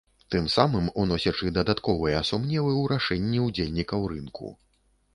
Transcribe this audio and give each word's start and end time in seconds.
Тым 0.35 0.45
самым 0.53 0.87
уносячы 1.03 1.53
дадатковыя 1.59 2.23
сумневы 2.31 2.73
ў 2.81 2.83
рашэнні 2.95 3.47
ўдзельнікаў 3.49 4.13
рынку. 4.17 4.57